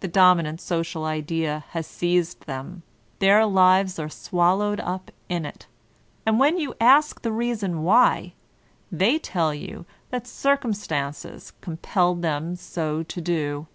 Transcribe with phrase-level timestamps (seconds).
[0.00, 2.84] The Dominant Social Idea has seized them,
[3.18, 5.66] their lives are swallowed up in it;
[6.24, 8.32] and when you ask the reason why,
[8.90, 13.66] they tell you that Circumstances compelled them 9^ VOLTAIRINE DB CbEntE SO to do.